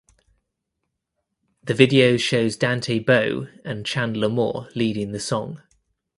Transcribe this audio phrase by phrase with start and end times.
[1.63, 5.61] The video shows Dante Bowe and Chandler Moore leading the song.